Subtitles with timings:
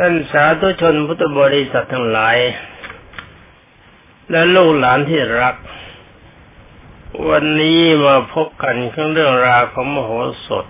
[0.00, 2.38] ท่านสาธุชนพุทธบริษัททั้งหลาย
[4.30, 5.56] และลูกหลานที่รัก
[7.28, 8.76] วันนี้มาพบกัน
[9.14, 10.10] เรื่องราวของมโห
[10.46, 10.66] สถ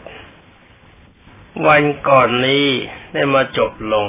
[1.67, 2.67] วันก่อนนี้
[3.12, 4.06] ได้มาจบลง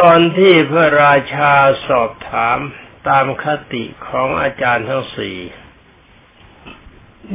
[0.00, 1.52] ตอนที่พระราชา
[1.88, 2.58] สอบถาม
[3.08, 5.38] ตามคติของอาจารย์ทั้งสี่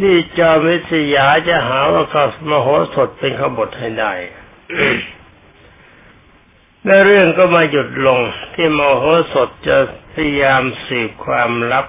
[0.01, 4.13] นี่จอมิสยาจะหาว่าเขามโหสถเป็นขบฏให้ได้
[6.87, 8.19] และเรื่องก็มาหยุดลง
[8.53, 9.77] ที่มโหสถจะ
[10.13, 11.85] พยายามสืบความลับ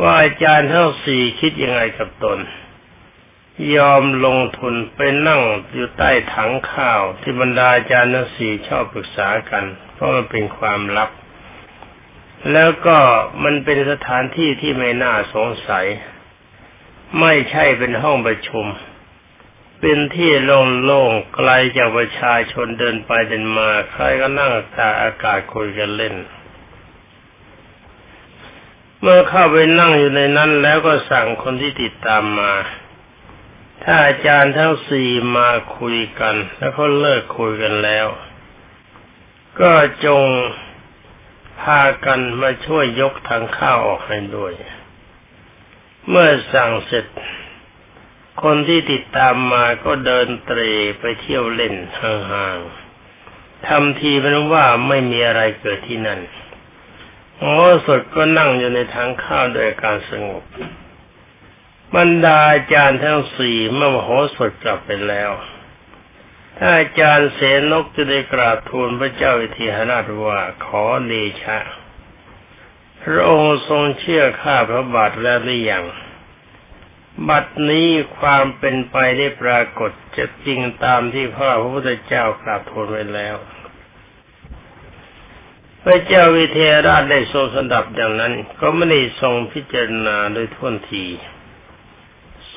[0.00, 2.38] ว่าอาจารย์ทั้งสี่คิดยังไงกับตน
[3.76, 5.40] ยอมลงทุนไปนั่ง
[5.72, 11.10] อยู่ใต้ถังข้าว ที่บรรดาอาจารย์ทั้งสี่ชอบปรึกษากัน เพราะมันเป็นความลับ
[12.52, 12.98] แล้วก็
[13.44, 15.86] มันเป็นสถานที่ที่ไม่น่าสงสัย
[17.20, 18.66] ไม่ใช่เป็นห้องประชุม
[19.86, 26.14] เป็นที่โล่งๆไกลจากประชาชนเดินไปเดินมา ใครก็นั่งตาอากาศคุยกันเล่น
[29.00, 32.52] เมื่อเข้าไปนั่งอยู่ในนั้นแล้วก็สั่งคนที่ติดตามมา
[33.84, 38.06] ถ้าอาจารย์ทั้งสี่มาคุยกัน แล้วเขาเลิกคุยกันแล้ว
[39.60, 39.72] ก็
[40.04, 40.22] จง
[41.60, 44.52] พากันมาช่วยยกทางข้าวออกให้ด้วย
[46.08, 47.06] เมื่อสั่งเสร็จ
[48.42, 50.60] คนที่ติดตามมาก็เดินเตร
[51.00, 56.20] ไปเที่ยวเล่นห่างๆทำทีเป็นว่าไม่มีอะไรเกิดที่นั่น
[57.38, 57.44] โอ
[57.86, 60.44] สดก็นั่งอยู่ในทางข้าวโดยการสงบ
[61.96, 65.30] บรรดาอาจารย์ทั้งสี่เมื่อโหสดกลับไปแล้ว
[66.58, 71.58] ถ้าอาจารย์เสนกจะได้กราบทูลพระเจ้าวิเทหราชว่าขอเดชะ
[73.02, 75.84] พระองค์ทรงเชื่อข้าพระบาทแล้วหรือยัง
[77.28, 83.36] บัดนี้ความเป็นไปได้ปรากฏจะจริงตามที่พ่อพระพุทธเจ้ากราบทูลไว้แล้ว
[85.82, 91.06] พระเจ้าวิเทหราชได้ทรงสดับอย่างนั้น ก็ไม่ได้ทรงพิจารณาโดยท่วนที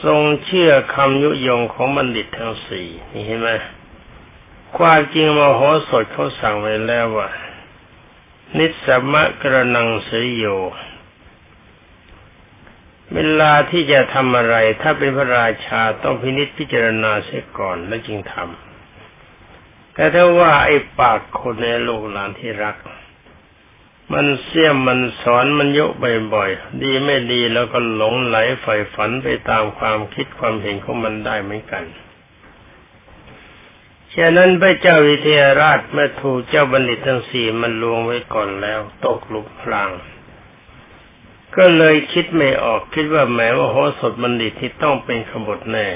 [0.03, 3.49] ทรงเชื่อคำยุยงของบัณฑิตทั้งสี่นี่เห็นไหม
[4.77, 7.29] ความจริงมโหสถเขาสั่งไว้แล้วว่า
[8.57, 10.45] นิสมะกระนังเสยโย
[13.13, 22.75] เวลาที่จะทำอะไร ถ้าเป็นพระราชาต้องพินิจพิจารณาเสียก่อนแล้วจึงทำแต่ถ้าว่าไอ้ปากคนในโลกหลานที่รัก
[24.13, 25.91] มันเสี่ยมมันสอนมันยก
[26.33, 31.83] บ่อยๆดีไม่ดีแล้วก็หลงไหลใฝ่ฝันไปตามความคิดความเห็นของมันได้เหมือนกัน
[34.15, 39.89] ฉะนั้นพระเจ้าวิเทหราชเมื่อถูกเจ้าบัณฑิตทั้งสี่มันลวงไว้ก่อนแล้ว ตกหลุมพราง
[41.57, 45.87] ก็เลยคิดไม่ออกคิดว่าแม้ว่าโหสถบัณฑิตที่ต้องเป็นขบฏแน่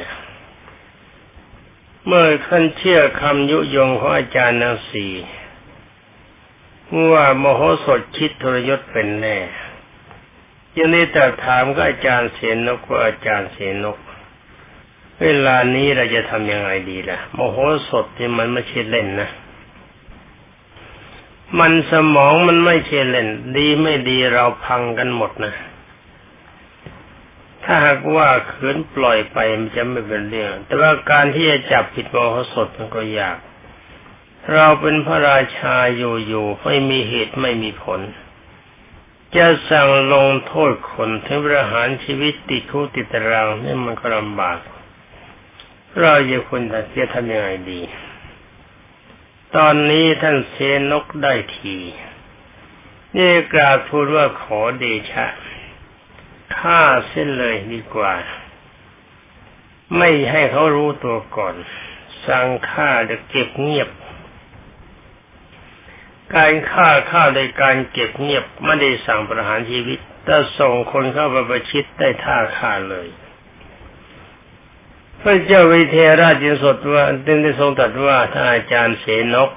[2.05, 5.07] เมื่อท่านเชื่อคำยุยงของอาจารย์นาสี
[7.11, 9.37] ว่ามโหสถคิดทรยศเป็นแน่
[10.77, 13.97] ยังได้แต่ถามก็อาจารย์เสนนกว่าอาจารย์เสนนก
[15.21, 17.57] เวลานี้เราจะทำยังไงดีล่ะ มโห
[17.89, 19.29] สถที่มันไม่ใช่เล่นนะ
[21.59, 25.53] มันสมองมันไม่เชเล่นดีไม่ดีเราพังกันหมดนะ
[27.63, 33.37] ถ้าหากว่าขืนปล่อยไปมันจะไม่เป็นเรื่อง แต่ว่าการที่จะจับผิดมโหสถมันก็ยาก
[34.53, 37.99] เราเป็นพระราชาอยู่ๆไม่มีเหตุไม่มีผล
[39.35, 44.57] จะสั่งลงโทษคนถึงประหารชีวิตติดคุกติดตารางนี่มันก็ลำบาก
[45.99, 46.61] เราจะควร
[46.97, 47.79] จะทำยังไงดี
[49.57, 50.55] ตอนนี้ท่านเซ
[50.91, 51.77] นกได้ที
[53.17, 55.27] นี่กราบทูลว่าขอเดชะ
[56.57, 58.13] ฆ่าเส้นเลยดีกว่า
[59.97, 61.55] ไม่ให้เขารู้ตัวก่อน
[62.27, 63.89] สั่งฆ่าจะเก็บเงียบ
[66.35, 73.07] การฆ่าฆ่าโดยการเก็บเงียบไม่ได้สั่งประหารชีวิตแต่ส่งคนเข้าไปประชิดได้ท่าฆ่าเลย
[75.21, 79.51] พระเจ้าวิเทหราชจึงสดว่าจึงได้ทรงตรัสว่าท่านอาจารย์เสนก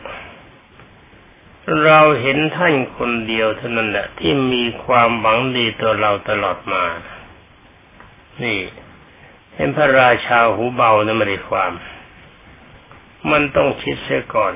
[1.85, 6.85] เราเห็นท่านคนเดียวเท่านั้นแหละที่มีความหวังดีต่อเราตลอดมา
[8.43, 8.61] นี่
[9.55, 11.73] เห็นพระราชาหูเบานะไม่ได้ความ
[13.31, 14.55] มันต้องคิดเสียก่อน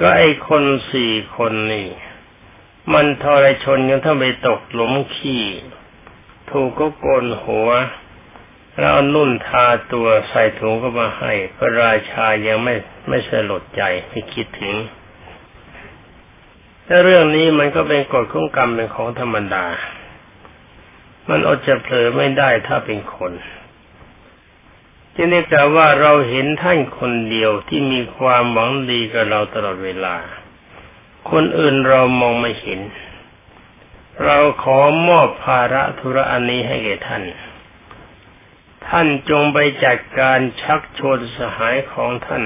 [0.00, 1.88] ก็ไอ้คนสี่คนนี่
[2.92, 5.42] มันทรชนกันถ้าไปตกหลุมขี้
[6.50, 7.70] ถูกก็โกนหัว
[8.78, 12.74] เอานุ่นทาตัวใส่ถุงก็มาให้ พระราชายังไม่
[13.08, 14.76] ไม่สลดใจไม่คิดถึง
[16.84, 19.66] แต่เรื่องนี้มันก็เป็นกฎของกรรมเป็นของธรรมดา
[21.28, 23.32] มันอดจะเผลอไม่ได้ถ้าเป็นคน
[25.14, 30.16] จึงได้กล่าวว่าเราเห็นท่านคนเดียวที่มีความหวังดีกับเราตลอดเวลา
[31.30, 32.80] คนอื่นเรามองไม่เห็น
[34.24, 34.78] เราขอ
[35.08, 37.22] มอบภาระธุระอันนี้ให้แก่ท่าน
[38.88, 42.44] ท่านจงไปจัดการชักชวนสหายของท่าน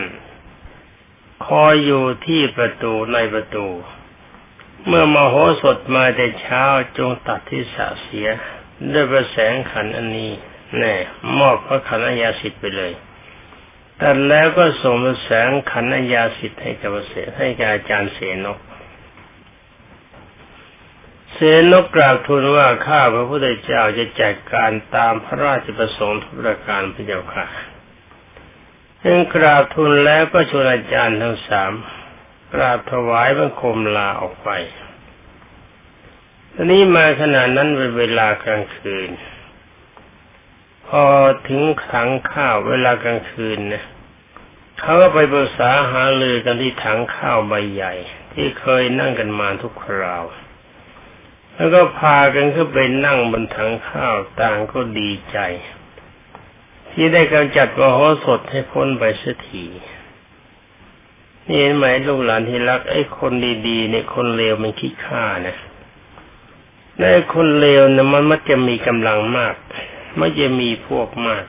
[1.46, 3.66] คอยอยู่ที่ประตูในประตู
[4.86, 6.64] เมื่อมโหสถมาแต่เช้า
[6.98, 8.28] จงตัดที่สะเสีย
[8.92, 10.32] ด้วยประแสงขันอันนี้
[10.78, 10.94] แน่
[11.38, 12.92] มอบพระขันอัญญาสิทธิ์ไปเลย
[13.96, 18.58] แต่แล้วก็ส่งแสงขันอัญญาสิทธิ์ให้กับเสให้กับอาจารย์เสนก
[21.32, 21.38] เส
[21.72, 27.46] นกกราบทูลว่าข้าพระพุทธเจ้าจะจัดการตามพระราชประสงค์ทุกประการพระเจ้าค่ะ
[28.98, 31.72] เพ่งกราบทูลแล้วก็ชวนอาจารย์ทั้งสาม
[32.52, 34.50] กราบถวายบังคมลาออกไป
[36.54, 39.10] ทีนี้มาขณะนั้นเป็นเวลากลางคืน
[40.86, 41.04] พอ
[41.48, 43.84] ถึงถังข้าวเวลากลางคืนนี่ย
[44.80, 47.94] เขาก็ไปปรึกษาหาลือกันที่ถังข้าวใบใหญ่
[48.34, 50.24] ที่เคยนั่งกันมาทุกคราว
[51.58, 55.38] แล้วก็พากันขึ้นไปนั่งบนถังข้าวต่างก็ดีใจ
[56.92, 59.64] ที่ได้กำจัดมโหสถให้พ้นไปสักที
[61.46, 63.32] นี่เห็นไหมลูกหลานที่รักไอ้คน
[63.68, 65.56] ดีๆเนี่ยคนเลวมันคิดฆ่านะ
[67.00, 69.54] ในคนเลวเนี่ยมันมักจะมีกำลังมาก
[70.16, 71.44] ไม่จะมีพวกมาก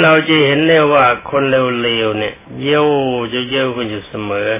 [0.00, 2.86] เราจะเห็นได้ว่าคนเลวๆเนี่ย เย่ยว
[3.34, 4.50] จะเย่ยวกันอยู่เสมอ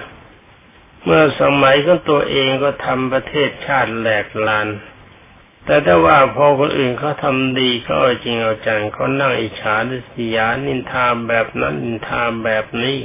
[1.04, 4.68] เมื่อสมัยของตัวเองก็ทำประเทศชาติแหลกลาน
[5.64, 12.98] แต่ถ้าว่าพอคนอื่นเขาทำดีเขาเอาจริงเอาจังเขานั่งอิจฉาดิสยานินทาแบบนั้นนินทาแบบนี้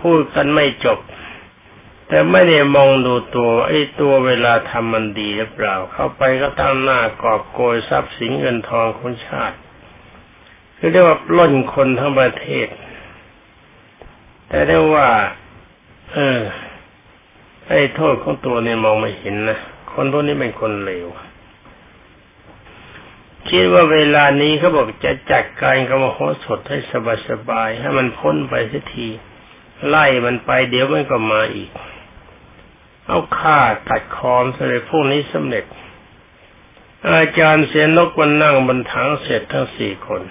[0.00, 0.98] พูดกันไม่จบ
[2.08, 9.56] แต่ไม่ได้มองดูตัวไอ้ตัวเวลาทำมันดีหรือเปล่า เข้าไปก็ตั้งหน้ากอบโกยทรัพย์สินเงินทองของชาติ
[10.76, 12.68] คือเรียกว่าปล้นคนทั้งประเทศ
[14.48, 15.08] แต่ได้ว่า
[16.14, 16.40] เออ
[17.70, 19.58] ไอ้โทษของตัวเนี่ยมองไม่เห็นนะ
[19.92, 21.06] คนพวกนี้เป็นคนเลว
[23.48, 26.78] คิดว่าเวลานี้เขาบอกจะจัดการกับมโหสถให้
[27.28, 29.08] สบายๆให้มันพ้นไปสักที
[29.88, 31.70] ไล่มันไปเดี๋ยวมันก็มาอีก
[33.06, 33.58] เอาฆ่า
[33.88, 35.64] ตัดคอมเสร็จพวกนี้สำเร็จ
[37.08, 40.22] อาจารย์เสียนกวันนั่งบนถังเสร็จทั้งสี่คน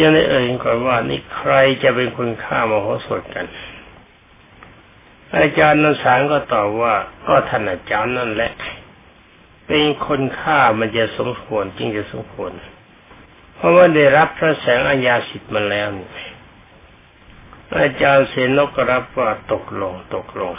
[0.00, 1.52] ยังได้เอ่ยก่อนว่านี่ใคร
[1.82, 3.46] จะเป็นคนฆ่ามโหสถกัน
[5.38, 6.94] อาจารย์นันสารก็ตอบว่า
[7.26, 8.52] ก็ท่านอาจารย์นั่นแหละ
[9.66, 12.52] เป็นคนฆ่ามันจะสมควรจริงจะสมควร
[13.54, 16.08] เพราะว่าได้รับพระแสงอาญาสิทธิ์มาแล้วนี่
[17.80, 20.52] อาจารย์เสนกรับว่าตกลงตกลง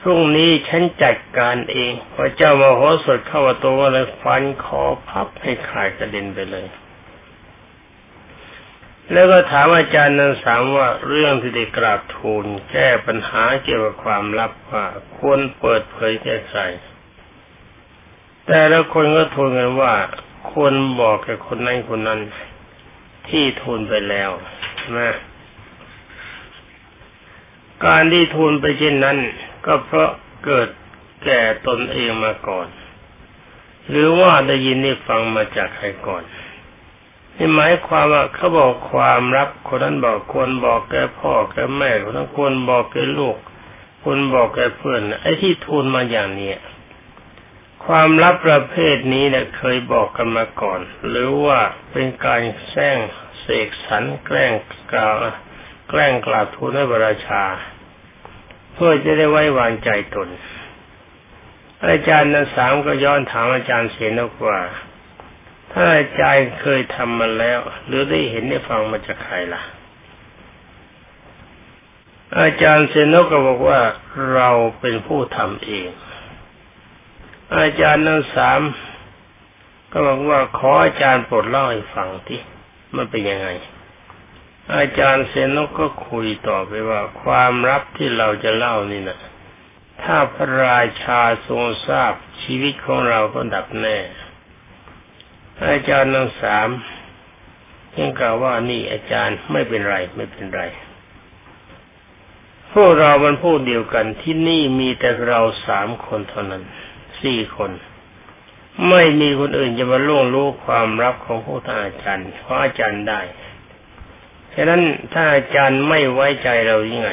[0.00, 6.66] พรุ่งนี้ฉันจัดการเองพอเจ้ามโหสถเข้าตัวเลยฟันคอพับให้ขาดกระเด็นไปเลย
[9.12, 14.84] แล้วก็ถามอาจารย์นันสามว่าเรื่องที่ได้กราบทูลแก้ปัญหาเกี่ยวกับความลับว่า
[15.18, 16.60] ควรเปิดเผยแก้ใคร
[18.46, 19.94] แต่ละคนก็ทูลกันว่า
[20.50, 22.20] ควรบอกกับคนนั้นคนนั้น
[23.28, 24.30] ที่ทูลไปแล้ว
[24.96, 25.14] นะ
[27.86, 29.18] การที่ทูลไปเช่นนั้น
[29.66, 30.10] ก็เพราะ
[30.44, 30.68] เกิด
[31.24, 32.68] แก่ตนเองมาก่อน
[33.88, 36.22] หรือว่าได้ยินได้ฟังมาจากใครก่อน
[37.42, 43.36] นี่หมายความว่าเขาบอกความรับคนนั้นบอกควรบอกแกพ่อแกแม่คนนั้นควรบอกแกลูก
[44.02, 46.58] ควรบอกแกเพื่อนไอ้ที่ทูลมาอย่างเนี้ย
[47.84, 51.60] ความลับประเภทนี้เนี่ยเคยบอกกันมาก่อน หรือว่า
[51.92, 52.98] เป็นการแซง
[53.40, 54.52] เสกสรรแกล้ง
[54.92, 55.16] กล่าว
[55.88, 57.44] แกล้งกล่าวทูลให้บราชา
[58.74, 60.28] เพื่อจะได้ไว้วางใจตน
[61.86, 64.58] อาจารย์นันสามก็ย้อนถามอาจารย์เสนกว่า
[65.72, 69.62] ถ้าอาจารย์เคยทำมาแล้ว หรือได้เห็นได้ฟังมาจากใครล่ะ
[72.40, 73.80] อาจารย์เสนกก็บอกว่า
[74.32, 74.50] เรา
[74.80, 75.88] เป็นผู้ทำเอง
[77.58, 78.60] อาจารย์นันสาม
[79.92, 82.40] ก็บอกว่าขออาจารย์โปรดเล่าให้ฟังที่
[82.96, 83.48] มันเป็นยังไง
[84.76, 89.18] อาจารย์เซนกก็คุยต่อไปว่าความลับที่เราจะเล่านี่นะ
[90.02, 92.12] ถ้าพระราชาทรงทราบ
[92.42, 93.98] ชีวิตของเราก็ดับแน่
[95.68, 96.68] อาจารย์ทั้งสาม
[97.96, 100.62] ยังกล่าวว่านี่อาจารย์ไม่เป็นไร ไม่เป็นไร
[102.72, 106.62] พวกเรามันพูดเดียวกันที่นี่มีแต่เราสามคนเท่านั้น
[107.20, 107.70] สี่คน
[108.88, 113.20] ไม่มีคนอื่นจะมาล่วงรู้ความลับของพวกท่านอาจารย์เพราะอาจารย์ได้
[114.54, 117.10] ฉะนั้นถ้าอาจารย์ไม่ไว้ใจเรายังไง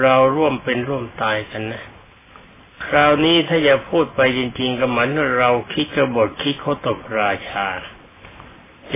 [0.00, 1.82] เราร่วมเป็นร่วมตายกันนะ
[2.86, 7.66] คราวนี้ถ้าจะพูดไปจริง ๆ ก็เหมือนเราคิดกบฏคิดเขาตกราชา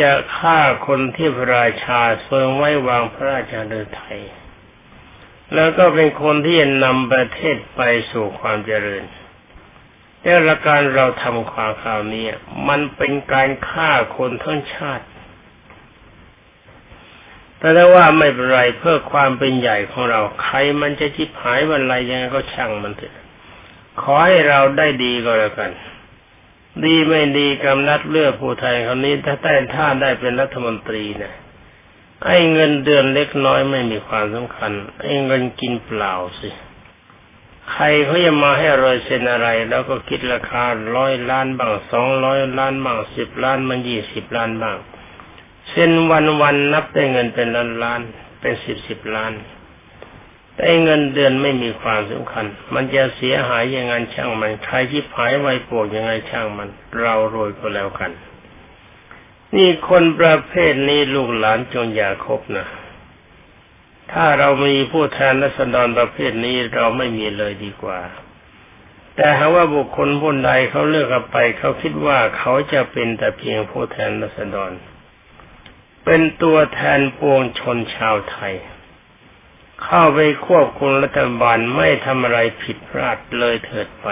[0.00, 4.20] จะฆ่าคนที่พระราชาทรงไว้วางพระราชาเดินไทย
[5.54, 7.80] แล้วก็เป็นคนที่จะนำประเทศไป
[8.12, 9.04] สู่ความเจริญ
[10.22, 12.26] แต่ละการเราทำความข่าวนี้
[12.68, 15.06] มันเป็นการฆ่าคนทั้งชาติ
[17.58, 23.21] แต่ถ้าว่าไม่เป็นไรเพื่อความเป็นใหญ่ของเรา ใครมันจะจิบหายวันไรยังไงก็ช่างมันเถอะ
[24.00, 25.72] ขอให้เราได้ดีก็แล้วกัน
[26.84, 31.34] ดีไม่ดีกำนัดเลือกผู้ไทยคนนี้ถ้าได้ท่าได้เป็นรัฐมนตรีนะ
[32.26, 34.72] ไอ้เงินเดือนเล็กน้อยไม่มีความสำคัญ
[35.02, 36.50] ไอ้เงินกินเปล่าสิ
[37.70, 40.64] ใครเขาจะมาให้รอยเซ็นอะไร แล้วก็คิดราคา
[40.96, 44.76] ร้อยล้านบ้างสองร้อยล้านบ้างสิบล้านมันยี่สิบล้านบ้าง
[45.68, 48.00] เซ็นวันวันนับได้เงินเป็นล้านล้าน
[48.40, 49.32] เป็นสิบสิบล้าน
[50.64, 56.68] แต่เงินเดือนไม่มีความสำคัญ มันจะเสียหายยังไงช่างมัน ใครที่หายไวปวกยังไงช่างมัน
[57.00, 58.10] เราโรยก็แล้วกัน
[59.56, 62.66] นี่คนประเภทนี้ลูกหลานจงอย่าคบนะ
[64.12, 68.00] ถ้าเรามีผู้แทนรัศดรประเภทนี้เราไม่มีเลยดีกว่า
[69.16, 74.72] แต่หากว่าบุคคลผู้ใดเขาเลือกกันไป เขาคิดว่าเขาจะเป็นแต่เพียงผู้แทนรัศดร
[76.04, 78.54] เป็นตัวแทนปวงชนชาวไทย
[79.84, 84.08] เข้าไปควบคุมรัฐบาลไม่ทำอะไรผิดพลาดเลยเถิดไป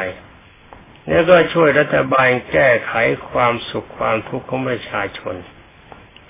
[1.09, 2.93] แล้วก็ช่วยรัฐบาลแก้ไข
[3.31, 5.35] ความสุขความทุกข์ของประชาชน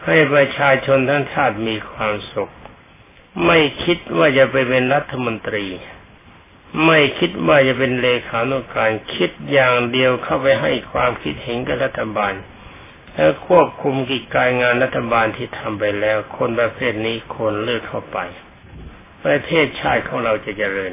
[0.05, 2.53] ให้ประชาชนทั้งชาติมีความสุข
[3.47, 5.67] ไม่คิดว่าจะไปเป็นรัฐมนตรี
[6.87, 12.35] ไม่คิดว่าจะเป็นเลขานุการคิดอย่างเดียวเข้าไปให้ความคิดเห็นกับรัฐบาล
[13.15, 18.19] และควบคุมกิจการงานรัฐบาลที่ทำไปแล้ว คนประเภทนี้คนเลือกเข้าไป
[19.25, 20.93] ประเทศชาติของเราจะเจริญ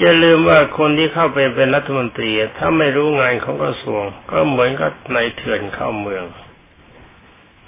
[0.00, 6.24] จะลืมว่าคนที่เข้าไปเป็นรัฐมนตรี ถ้าไม่รู้งานของกระทรวง ก็เหมือนกับนายเถื่อนเข้าเมือง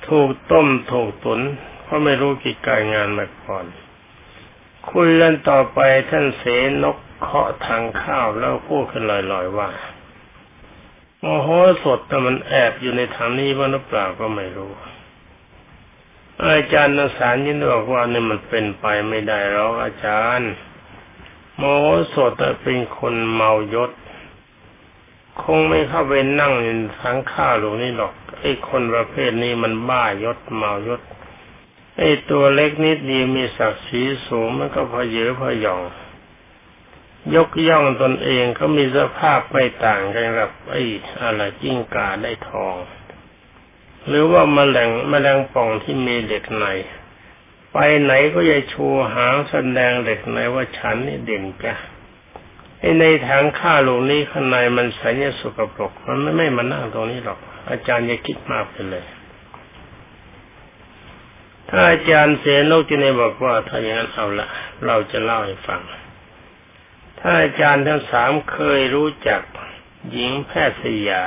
[0.09, 1.40] ถูกต้มถูกตุน
[1.83, 3.66] เพราะไม่รู้กิจการงานมาก่อน
[4.90, 6.45] คุยกันต่อไปท่านเส
[6.83, 9.71] นกเคาะทางข้าวแล้วพูดขึ้นลอยๆว่า
[11.21, 11.49] โมโห
[11.83, 14.73] สดแต่มันแอบอยู่ในทางนี้บ้างหรือเปล่าก็ไม่รู้
[16.47, 20.51] อาจารย์นสารยินบอกว่านี่มันเป็นไปไม่ได้หรอกอาจารย์
[21.57, 22.33] โมโหสด
[22.63, 23.91] เป็นคนเมายศ
[25.43, 26.67] คงไม่เข้าไปนั่งใน
[27.01, 31.01] ทางข้าหลวงนี่หรอกไอ้คนประเภทนี้มันบ้ายศเมายศ
[31.99, 35.83] ไอ้ตัวเล็กนิดเดียวมีศักดิ์ศรีสูงมันก็พอเยอะพอหย่อง
[37.35, 40.83] ยกย่องตนเองเขามีสภาพไม่ต่างกันกับไอ้
[41.23, 42.75] อะไรจิ้งกาได้ทอง
[44.09, 46.67] หรือว่ามแมลงแมลงป่องที่มีเหล็กใน
[47.73, 51.75] ไปไหนก็จะชูหางแสดงเหล็กในว่าฉันนี่เด่นจ้ะ
[52.79, 57.39] ไอในทางข้าลงนี้ข้างในมันใสเนี่ยสกปรกมันไม่ไม่มานั่งตรงนี้หรอก
[57.71, 59.05] อาจารย์อย่าคิดมากไปเลย
[61.69, 64.49] ถ้าอาจารย์เสนโลกจินบอกว่าถ้าอย่างนั้นเอาละ
[64.87, 65.81] เราจะเล่าให้ฟัง
[67.21, 69.41] ถ้าอาจารย์ทั้งสามเคยรู้จัก
[70.11, 71.23] หญิงแพทย์สยา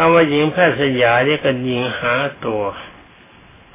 [0.00, 2.14] คำว่าหญิงแพทย์สยาเรียกกันหญิงหา
[2.46, 2.62] ตัว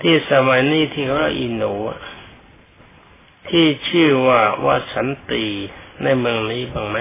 [0.02, 1.64] ที่สมัยนี้ที่เขาอินโน
[3.50, 5.46] ที่ชื่อว่าว่าสันติ
[6.04, 6.98] ในเมืองนี้บ้างไหม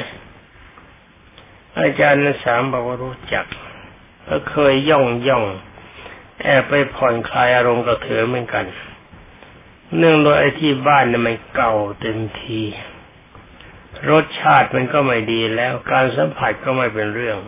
[1.79, 3.47] อาจารย์สามบอกว่ารู้จัก
[4.29, 5.45] ก็เคยย่องย่อง
[6.43, 8.65] แอบไปผ่อนคลายอารมณ์กับเธอเหมือนกัน
[9.97, 12.61] เนื่องโดยไอ้ที่บ้านเนี่ยมันเก่าเต็มที
[14.11, 17.39] รสชาติมันก็ไม่ดีแล้ว การสัมผัสก็ไม่เป็นเรื่อง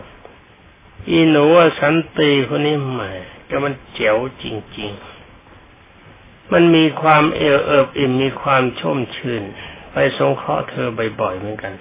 [1.08, 3.12] อีหนูว่าสันติคนนี้ใหม่
[3.49, 4.44] ก็มันเจ๋วจ
[4.78, 4.90] ริง
[5.73, 9.42] ๆ มันมีความเอวเอิบอิ่มมีความชุ่มชื่น
[9.92, 10.88] ไปสงเคราะห์เธอ
[11.20, 11.73] บ่อยๆเหมือนกัน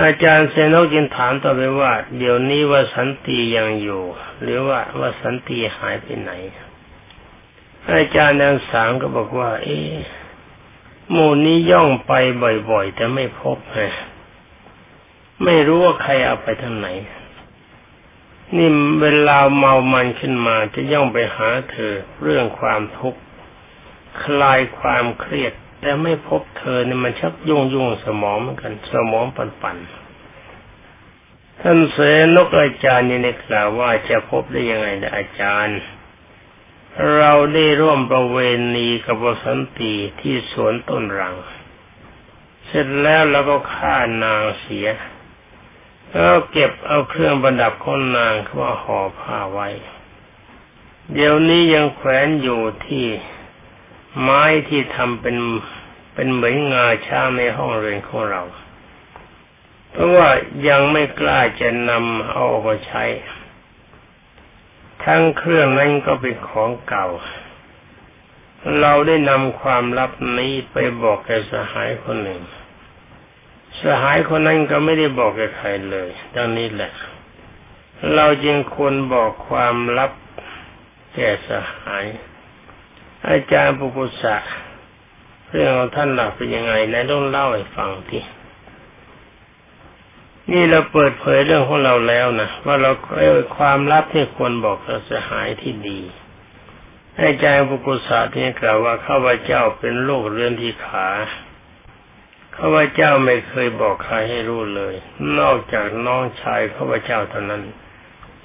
[0.00, 4.02] อาจารย์เซนกยินถามต่อไปว่า เดี๋ยวนี้ว่าสันติยังอยู่
[4.40, 6.32] หรือว่าว่าสันติหายไปไหน
[7.92, 9.94] อาจารย์นางสามก็บอกว่า เอ๊ะ
[11.10, 12.12] หมู่นี้ย่องไป
[12.70, 13.78] บ่อยๆ แต่ไม่พบไง
[15.42, 16.88] ไม่รู้ว่าใครเอาไปทางไหน
[18.56, 18.70] นี่
[19.02, 23.20] เวลาเมามันขึ้นมาจะย่องไปหาเธอเรื่องความทุกข์
[24.22, 29.76] คลายความเครียด แต่ไม่พบเธอเนี่ยมันชักยุ่งยุ่งสมองเหมือนกัน สมองปันปัน
[31.60, 31.98] ท่านเส
[32.36, 35.78] นกอาจารย์นี่ในกล่าวว่าจะพบได้ยังไงนะอาจารย์
[37.16, 38.38] เราได้ร่วมประเว
[38.76, 41.34] ณีกับวสันตีที่สวนต้นรัง
[42.66, 44.88] เสร็จแล้วเราก็ฆ่านางเสีย
[46.14, 49.68] แล้วเก็บเอาเครื่องประดับของนางเขาว่าห่อผ้าไว้
[51.12, 53.06] เดี๋ยวนี้ยังแขวนอยู่ที่
[54.20, 55.36] ไม้ที่ทำเป็น
[56.14, 58.42] เป็นเหมือนงาช้างในห้องเรียนของเรา
[59.90, 60.28] เพราะว่า
[60.68, 63.04] ยังไม่กล้าจะนำเอาออกมาใช้
[65.04, 67.06] ทั้งเครื่องนั้นก็เป็นของเก่า
[68.80, 72.42] เราได้นำความลับนี้ไปบอกแกสหายคนหนึ่ง
[73.80, 76.92] สหายคนนั้นก็ไม่ได้บอกแกใครเลยดังนี้แหละ
[78.14, 80.12] เราจึงควรบอกความลับ
[81.14, 82.04] แก่สหาย
[83.28, 84.36] อาจารย์ปุกุสะ
[85.50, 88.20] เรื่องของท่านหลักเป็นยังไงนายต้องเล่าให้ฟังที
[90.50, 93.24] นี่เราเปิดเผยเรื่องของเราแล้วนะว่าเราเอ
[93.56, 96.00] ความลับที่ควรบอกกับสหายที่ดี
[97.20, 101.08] อาจารย์ปุกุสะที่กล่าวว่าข้าพเจ้าเป็นโรคเรื้อนที่ขา
[102.56, 104.94] ข้าพเจ้าไม่เคยบอกใครให้รู้เลย
[105.38, 107.62] นอกจากน้องชายข้าพเจ้าเท่านั้น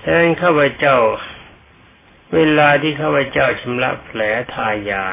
[0.01, 0.97] ฉะนั้นข้าพเจ้า
[2.33, 4.21] เวลาที่ข้าพเจ้าชำระแผล
[4.53, 5.05] ทายา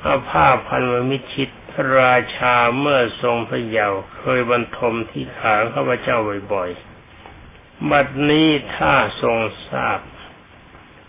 [0.00, 6.16] เอาผ้าพันมิชิตพระราชาเมื่อทรงพระเยาว์เคยบรรทมที่ขาข้าพเจ้า
[6.52, 8.92] บ่อยๆ บัดนี้ถ้า
[9.22, 10.00] ทรงทราบ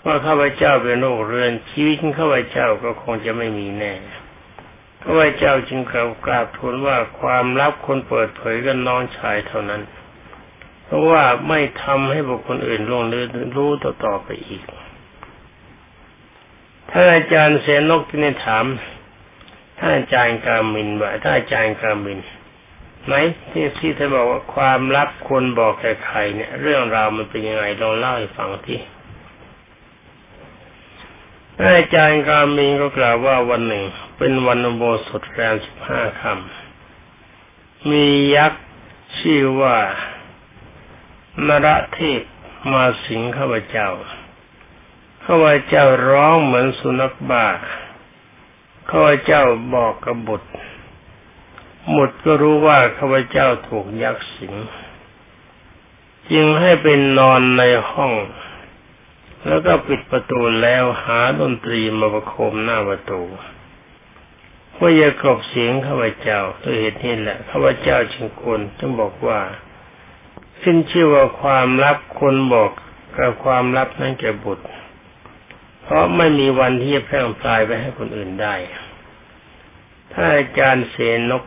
[0.06, 3.94] ว่าข้าพเจ้าเป็นโรคเรื้อนชีวิตข้าพเจ้าก็คงจะไม่มีแน่
[5.04, 9.82] ข้าเจ้าจึงกล่าวกราบทูลว่าความลับคนเปิดเผยกันน้องชายเท่านั้น
[10.86, 13.26] เพราะว่าไม่ทำให้บุคคลอื่นล่วงลือ
[13.58, 14.64] รู้ต่อๆไปอีก
[16.92, 18.66] ถ้าอาจารย์เสนกที่นี่ถาม
[19.80, 22.20] ถ้าอาจารย์กามินว่าถ้าอาจารย์กามิน
[23.06, 23.14] ไหม
[23.52, 28.80] ที่ที่ท่านบอกว่าความลับควรบอกแก่ใครเนี่ย เรื่องราวมันเป็นยังไงลองเล่าให้ฟังที่
[31.62, 33.84] อาจารย์กามินก็กล่าวว่าวันหนึ่ง
[34.18, 38.06] เป็นวันโบสถแรมสิบห้าคำมี
[38.36, 38.64] ยักษ์
[39.18, 39.78] ชื่อว่า
[41.48, 42.22] นรเทพ
[42.72, 43.90] มาสิงข้าพเจ้า
[45.26, 47.46] ข้าพเจ้าร้องเหมือนสุนัขบ้า
[48.90, 49.44] ข้าพเจ้า
[49.76, 50.50] บอกกับบุตร
[51.92, 54.54] หมดก็รู้ว่าข้าพเจ้าถูกยักษ์สิง
[56.32, 58.14] จึงให้เป็นนอนในห้อง
[59.48, 63.22] แล้วก็ปิดประตูแล้วหาดนตรีมาประโคมหน้าประตู
[64.74, 69.40] เพื่อจะกลบเสียงข้าพเจ้าด้วเหตุนี้แหละข้าพเจ้าจึงควรจึงบอกว่า
[70.62, 72.72] ขึ้นชื่อว่าความลับคนบอก
[73.18, 74.68] กับความลับนั้นแก่บุตร
[75.82, 78.56] เพราะไม่มีวันที่จะแพร่พลายไปให้คนอื่นได้
[80.14, 80.96] ถ้าอาจารย์เส
[81.32, 81.44] นก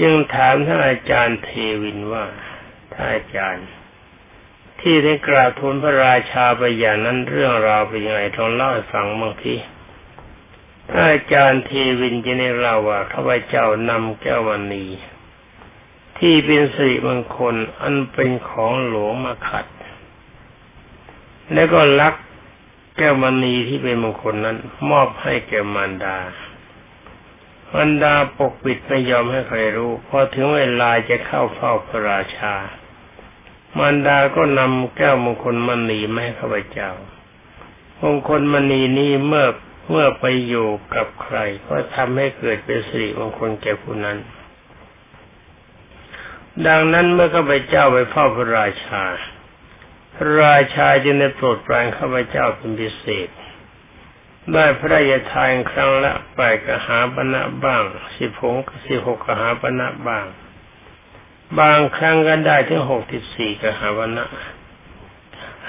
[0.00, 1.50] จึงถามท่านอาจารย์เท
[1.82, 2.24] วินว่า
[2.92, 3.66] ท่านอาจารย์
[4.86, 9.54] ที่ได้กราบทูลพระราชาไปอย่างนั้นเรื่องราวเป็นยังไงลองเล่าให้ฟังบางที
[10.94, 11.70] อาจารย์เท
[12.00, 14.84] วินจะได้เล่าว่าข้าพเจ้านำแก้วมณี
[16.18, 19.66] ที่เป็นสิริมงคลอันเป็นของหลวงมาขัด
[21.52, 22.14] แล้วก็ลัก
[22.96, 24.58] แก้วมณีที่เป็นมงคลนั้น
[24.90, 26.16] มอบให้แก่มารดา
[27.72, 32.54] มารดาปกปิดไม่ยอมให้ใครรู้ พอถึงเวลาจะเข้าเฝ้าพระราชา
[33.78, 36.90] มารดาก็นำแก้วมงคลมณีมาให้ข้าพเจ้า
[38.02, 39.46] มงคลมณีนี้เมื่อ
[39.90, 44.18] เมื่อไปอยู่กับใคร ก็ทำให้เกิดเป็นสิริมงคลแก่ผู้นั้น
[46.66, 49.04] ดังนั้นเมื่อข้าพเจ้าไปเฝ้าพระราชา
[50.14, 53.28] พราชาจึงได้โปรดปรานข้าพเจ้าเป็นพิเศษ
[54.52, 57.82] ได้พระราชทานครั้งละแปดกหาปณะบ้าง
[58.18, 60.26] สิบหกสิบหกกหาปณะบ้าง
[61.58, 64.24] บางครั้งก็ได้ถึงหกสิบสี่กหาปณะ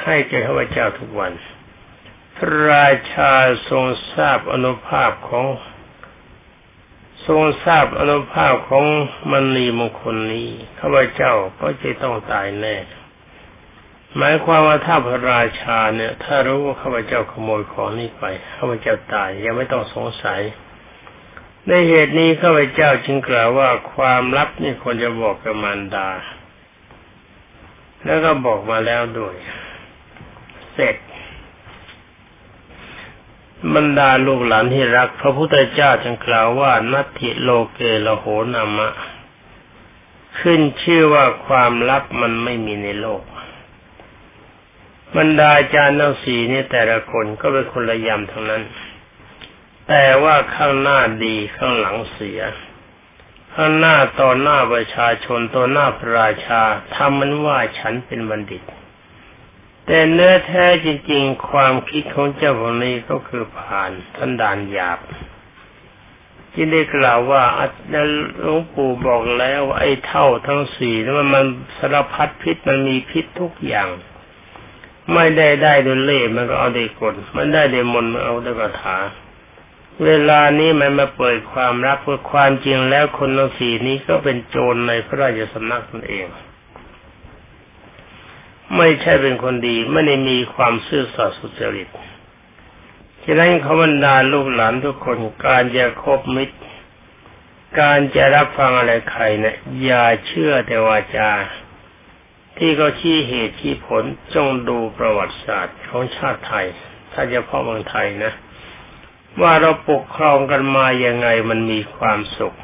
[0.03, 1.31] ให้แก่ข้าพเจ้าทุกวัน
[2.35, 3.31] พระราชา
[3.69, 5.45] ทรงทราบอนุภาพของ
[7.27, 8.83] ทรงทราบอนุภาพของ
[9.31, 10.47] มณีมงคลนี้
[10.79, 12.77] ข้าพเจ้าก็จะต้องตายแน่
[14.17, 18.23] หมายความว่าถ้าพระราชาเนี่ย ถ้ารู้ว่าข้าพเจ้าขโมยของนี้ไป
[18.55, 20.41] ข้าพเจ้าตายยังไม่ต้องสงสัย
[21.67, 26.09] ในเหตุนี้ข้าพเจ้าจึงกล่าวว่าความลับนี่ควรจะบอกกับมารดา
[28.03, 29.35] แล้วก็บอกมาแล้วด้วย
[30.73, 30.95] เสร็จ
[33.75, 38.89] บรรดาลูกหลานที่รัก พระพุทธเจ้าจึงกล่าวว่านัตถิโลเกลโหนามะ
[40.39, 43.23] ขึ้นชื่อว่าความลับมันไม่มีในโลก
[45.17, 48.63] บรรดาอาจารย์ทั้งสี่นี่แต่ละคนก็เป็นคนละยำทั้งนั้น
[49.87, 52.41] แต่ว่าข้างหน้าดีข้างหลังเสีย
[53.53, 56.61] ข้างหน้าต่อหน้าประชาชนต่อหน้าพระราชา
[56.95, 58.63] ทำมันว่าฉันเป็นบัณฑิต
[59.85, 64.99] แต่เนื้อแท้จริง ๆ ความคิดของเจ้าพวกนี้ก็คือผ่านทันดานหยาบ
[66.53, 67.43] ที่ได้กล่าวว่า
[68.41, 71.45] หลวงปู่บอกแล้วไอ้เท่าทั้งสี่นั้นมัน
[71.77, 73.87] สารพัดพิษมันมีพิษทุกอย่าง
[75.13, 78.97] ไม่ได้ได้ด้วยเล่มันก็เอาได้กลมันได้ด้วยมนมันเอาด้วยคาถา
[80.03, 86.25] เวลานี้มันมาเปิดความรักเพื่อความจริงแล้วคนทั้งสี่นี้ก็เป็นโจรในพระราชสำนักตนเอง
[88.77, 91.89] ไม่ใช่เป็นคนดีไม่ได้มีความซื่อสัตย์สุจริต
[93.23, 96.57] ฉะนั้นเขาบรรดาลูกหลานทุกคนการจะคบมิตร
[97.79, 101.31] การจะรับฟังอะไรใครเนะี่ยอย่าเชื่อแต่วาจา
[102.57, 104.03] ที่เขาชี้เหตุชี้ผล
[104.35, 106.65] จงดูประวัติศาสตร์ของชาติไทย
[107.13, 108.33] ถ้าจะพ่อเมืองไทยนะ
[109.41, 112.57] ว่าเราปกครองกันมาอยังไงมันมีความสุข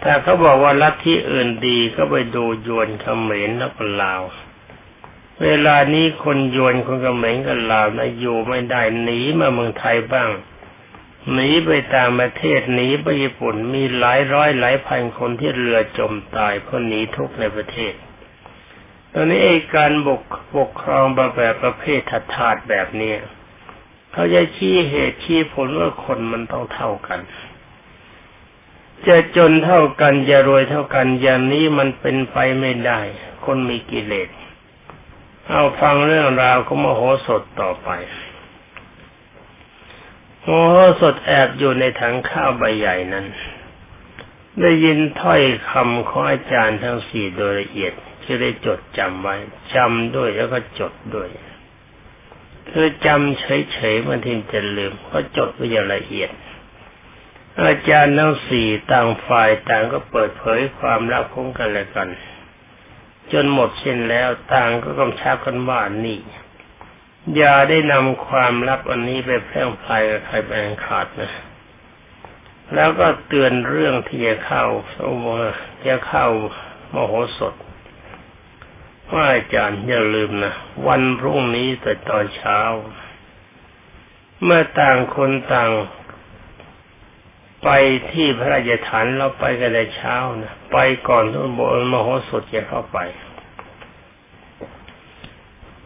[0.00, 4.22] แต่เขาบอกว่าลัทธิอื่นดีก็ไปดูยวนเขมรแล้วก็ลาว
[5.42, 10.30] เวลานี้คนยวนคนเขมรกันลาวนะอยู่ไม่ได้หนีมาเมืองไทยบ้าง
[11.32, 17.94] หนีไปต่างประเทศหนีไปญี่ปุ่นมีหลายร้อยหลายพันคนที่เรือจมตายเพราะหนีทุกข์ในประเทศ
[19.12, 20.22] ตอนนี้ไอ้การบก
[20.56, 21.18] ปกครองแบ
[21.52, 23.12] บประเภทถัดถาดแบบนี้
[24.12, 27.20] เขาจะชี้เหตุชี้ผลว่าคนมันต้องเท่ากัน
[29.06, 33.00] จะจนเท่ากันจะรวยเท่ากัน อย่างนี้มันเป็นไปไม่ได้
[33.44, 34.28] คนมีกิเลส
[35.48, 37.90] เอาฟังเรื่องราวของมโหสถต่อไป
[40.46, 43.26] มโหสถแอบอยู่ในถังข้าวใบใหญ่นั้น
[44.60, 47.92] ได้ยินถ้อยคำของอาจารย์ทั้งสี่โดยละเอียด
[48.26, 49.36] จะได้จดจำไว้
[49.74, 51.28] จำด้วยแล้วก็จดด้วย
[52.72, 56.30] คือจำเฉยๆมันทิ้งจะลืมก็จดไว้อย่างละเอียด
[57.64, 62.08] อาจารย์ทั้งสี่ต่างฝ่ายต่างก็เปิดเผยความลับของกันและกัน
[63.32, 66.20] จนหมดสิ้นแล้วต่างก็กำชับกันว่านี่
[67.36, 71.32] อย่าได้นำความลับอันนี้ไปแพร่พลายกับใครแบ่งขาดนะ
[72.74, 75.24] แล้วก็เตือนเรื่องที่จะเข้าสม
[75.86, 76.26] จะเข้า
[76.92, 77.54] มโหสถ
[79.12, 80.54] ว่าอาจารย์อย่าลืมนะ
[80.86, 82.60] วันพรุ่งนี้แต่ตอนเช้า
[84.42, 85.70] เมื่อต่างคนต่าง
[87.64, 87.68] ไป
[88.10, 90.76] ที่พระราชฐานเราไปกันในเช้านะไป
[91.08, 92.98] ก่อนทุนบนมโหสถจะเข้าไป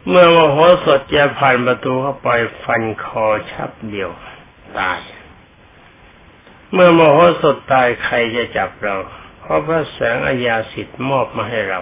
[0.08, 2.30] เมื่อมโหสถจะผ่านประตูเข้าไป
[2.64, 4.10] ฟันคอชับเดียว
[4.78, 5.00] ตาย
[6.72, 8.96] เมื่อมโหสถตายใครจะจับเรา
[9.40, 11.80] เพราะพระแสงอาญาสิทธิ์มอบมาให้เรา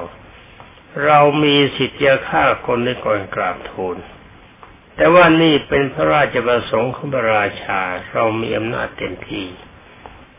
[1.06, 3.96] เรามีสิทธิ์จะฆ่าคนได้ก่อนกราบทูล
[4.96, 7.80] แต่ว่านี่เป็นพระราชประสงค์ของพระราชา
[8.12, 9.46] เรามีอำนาจเต็มที่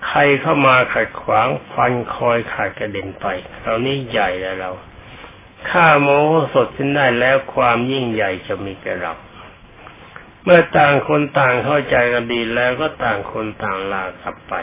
[0.07, 3.25] ใครเข้ามาขัดขวางฟันคอยขาดกระเด็นไป
[3.61, 4.71] เรานี่ใหญ่แล้วเรา
[5.69, 9.13] ฆ่าโมโหสดขึ้นได้แล้วความยิ่งใหญ่จะมีแก่เรา
[10.43, 14.53] เมื่อต่างคนต่างเข้าใจกันดีแล้วก็ต่างคนต่างลากลับไป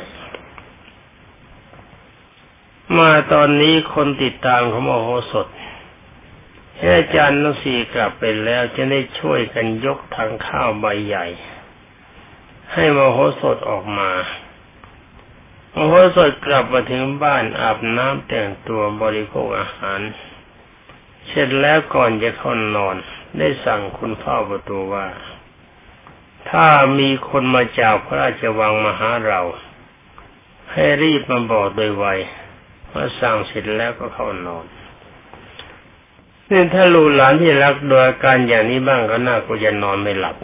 [2.98, 5.46] มาตอนนี้คนติดตามของโมโหสถ
[6.82, 11.26] อาจารย์ทั้งสี่กลับไปแล้วจะได้ช่วยกันยกทางข้าวใบใหญ่
[12.72, 14.10] ให้มโหสถออกมา
[15.74, 20.00] มโหสถกลับมาถึงบ้านอาบน้ำแต่งตัวบริโภคอาหาร
[21.28, 22.96] เสร็จแล้วก่อนจะเข้านอน
[23.38, 25.06] ได้สั่งคุณเฝ้าประตูว่า
[26.50, 26.66] ถ้า
[26.98, 29.40] มีคนมาจากพระราชวังมาหาเรา
[30.72, 32.06] ให้รีบมาบอกโดยไว
[32.88, 34.66] เมื่อสั่งเสร็จแล้วก็เข้านอน
[36.50, 40.36] นี่ถ้าลูกหลานที่รักโดยการอย่างนี้บ้างก็น่ากูจะนอนไม่หลับ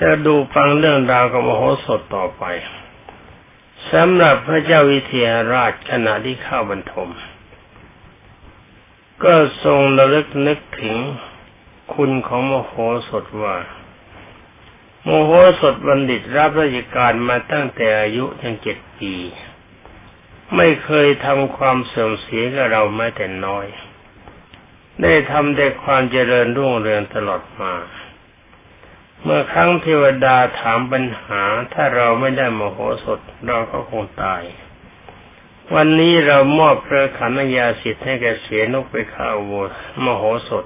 [0.00, 2.44] จะดูฟังเรื่องราวกับมโหสถต่อไป
[3.92, 7.08] สำหรับพระเจ้าวิเทหราชขณะที่เข้าบรรทม
[9.22, 10.96] ก็ทรงระลึกนึกถึง
[11.94, 12.72] คุณของมโห
[13.08, 13.56] สถว่า
[15.04, 19.14] โมโหสถบัณฑิตรับราชการมาตั้งแต่อายุยังเจ็ดปี
[20.56, 23.66] ไม่เคยทำความเสื่อมเสียกับเราแม้แต่น้อย
[25.02, 27.74] ได้ทำแต่ความเจริญรุ่งเรืองตลอดมา
[29.22, 34.42] เมื่อครั้งเทวดาถามปัญหา ถ้าเราไม่ได้มโหสถเราก็คงตาย
[35.74, 39.52] วันนี้เรามอบพระขันยาสิทธิ์ให้แกเสียนกไปข้าวโว
[40.04, 40.64] มโหสถ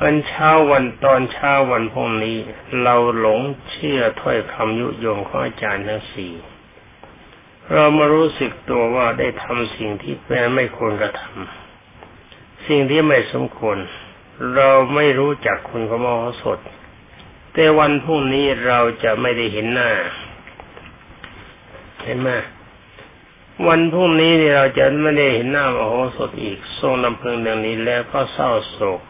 [0.00, 2.38] วันเช้าวันตอนเช้าวันพรุ่งนี้
[2.82, 6.32] เราหลงเชื่อถ้อยคำยุยงของอาจารย์ทั้งสี่
[7.72, 13.78] เรามารู้สึกตัวว่าได้ทำสิ่งที่แปไม่ควรกระทำสิ่งที่ไม่สมควร
[14.54, 16.58] เราไม่รู้จักคุณของมโหสถ
[17.52, 19.90] แต่วันพรุ่งนี้เราจะไม่ได้เห็นหน้า
[22.02, 22.30] เห็นไหม
[23.68, 29.00] วันพรุ่งนี้เราจะไม่ได้เห็นหน้ามโหสถอีก ทรงลำพึงดังนี้แล้วก็เศร้าโศก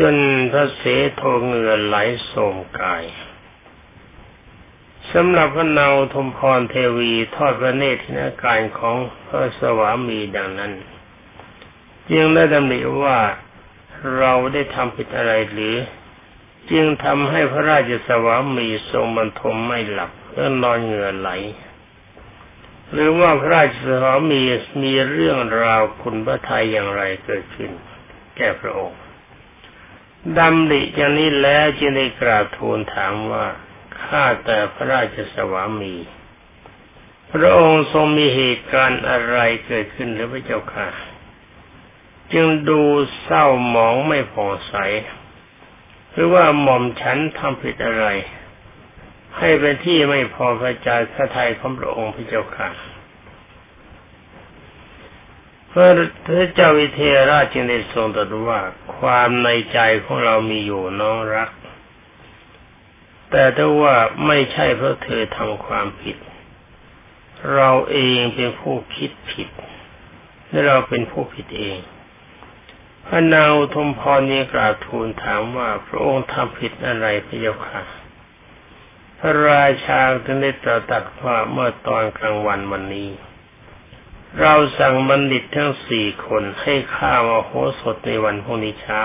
[0.00, 0.14] จน
[0.52, 0.82] พระเส
[1.16, 3.04] โทเงือไหลโสมกาย
[5.12, 10.72] สำหรับพระนาวทมพรเทวีทอดพระเนตรทินาการของพระสวามีดังนั้น
[12.10, 13.18] จึงได้ดำริว่า
[14.16, 15.76] เราได้ทำผิดอะไรหรือ
[16.70, 21.30] จึงทำให้พระราชสวามีทรงบรรทมไม่หลับแล้วนอนเหงื่อไหล
[22.92, 24.42] หรือว่าพระราชสวามี
[24.82, 27.70] มีเรื่องราวคุณพระทัยอย่างไรเกิดขึ้น
[28.36, 29.00] แก่พระองค์
[30.38, 33.46] ดำริอย่างนี้แล้วจึงได้กราบทูลถามว่า
[34.04, 35.94] ข้าแต่พระราชสวามี
[37.32, 40.88] พระองค์ทรงมีเหตุการณ์อะไรเกิดขึ้นหรือพระเจ้าค่ะ
[42.32, 42.82] จึงดู
[43.22, 44.74] เศร้าหมองไม่ผ่องใส
[46.12, 48.06] หรือว่าหม่อมฉันทำผิดอะไร
[49.38, 52.68] ให้เป็นที่ไม่พอพระจาพระทัยของพระองค์พระเจ้าค่ะ
[55.70, 55.72] พ
[56.38, 58.60] ระเจ้าวิเทหราชจึงได้ทรงตรัสว่า
[58.96, 61.50] ความในใจของเรามีอยู่น้องรัก
[63.30, 66.16] แต่ถ้าว่าไม่ใช่เพราะเธอทำความผิด
[67.54, 69.48] เราเองเป็นผู้คิดผิด
[70.48, 71.78] และเราเป็นผู้ผิดเอง
[73.06, 77.82] พระนางทมพรนี้กราบทูลถามว่าพระองค์ทำผิดอะไรพระเจ้าค่ะ
[79.18, 83.10] พระราชาจึงได้ตรัสว่าเมื่อตอนกลางวันวันนี้
[84.40, 89.00] เราสั่งบัณฑิตทั้งสี่คนให้ข้าวโหสถในวันพรุ่งนี้เช้า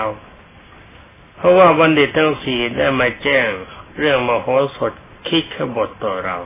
[1.36, 3.48] เพราะว่าบัณฑิตทั้งสี่ได้มาแจ้ง
[3.98, 4.92] เรื่องมโหสถ
[5.28, 6.38] คิดขบฏต่อเรา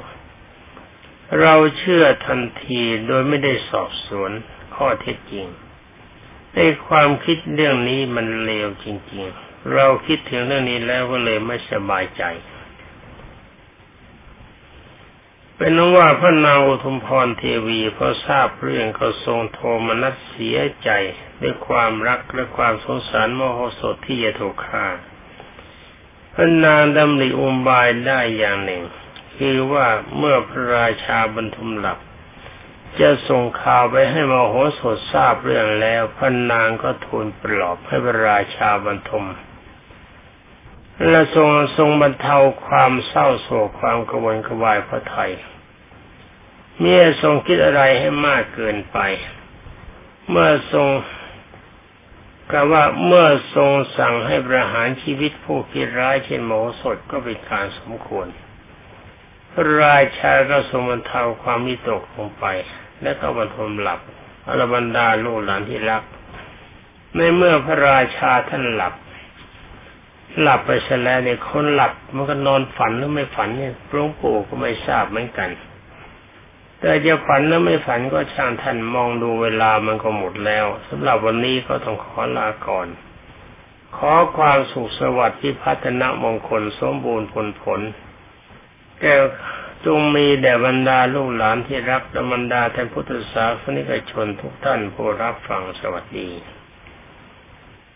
[1.40, 4.30] เราเชื่อทันทีโดยไม่ได้สอบสวน
[4.74, 5.46] ข้อเท็จจริง
[6.54, 12.24] ในความคิดเรื่องนี้มันเลวจริง ๆ เราคิดถึงเรื่องนี้แล้วก็เลยไม่สบายใจ
[15.56, 20.90] เป็นว่าพระนางอุทุมพรเทวีพอทราบเรื่องก็ทรงโทมนัสเสียใจ
[21.40, 24.86] ด้วยความรักและความสงสารมโหสถที่จะถูกฆ่า
[26.38, 28.82] พระนางดำริอุบายได้อย่างหนึ่ง
[29.36, 31.98] คือว่าเมื่อพระราชาบรรทุมหลับ
[33.00, 39.26] จะส่งข่าวไปให้มโหสถทราบเรื่องแล้วพระนางก็ทูลปลอบให้พระราชาบรรทม
[41.08, 45.32] และทรงทรงบรรเทาความเศร้าโศกความกระวนกระวายพระไทย
[46.78, 48.98] เมื่อทรงคิดอะไรให้มากเกินไป
[50.28, 50.88] เมื่อทรง
[52.50, 58.26] กล่าวว่าเมื่อทรงสั่งให้ประหารชีวิตผู้คิดร้ายเช่นโมสดก็เป็นการสมควร
[59.50, 62.44] พระราชาก็ทรงบรรเทาความมิตกลงไป
[63.02, 64.00] และก็บรรทมหลับ
[64.46, 66.02] อรบรรดาลูกหลานที่รัก
[67.16, 68.94] ในเมื่อพระราชาท่านหลับ
[70.40, 75.48] หลับไปเสียแล้วเนี่ยคนหลับ มันก็นอนฝันหรือไม่ฝันเนี่ยหลวงปู่ก็ไม่ทราบเหมือนกัน
[76.80, 82.88] แต่จะฝันหรือไม่ฝันก็ช่างท่านมองดูเวลามันก็หมดแล้วสำหรับวันนี้ก็ต้องขอลาก่อน
[83.96, 87.80] ขอความสุขสวัสดิ์ที่พัฒนามงคลสมบูรณ์ผลผล
[89.00, 89.14] แก่
[89.86, 96.30] จงมีแด่บรรดาลูกหลานที่รักและบรรดาท่านพุทธศาสนิกชนทุกท่านผู้รับฟังสวัสดี